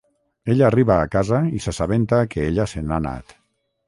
[0.53, 3.37] Ell arriba a casa i s'assabenta que ella se n'ha anat.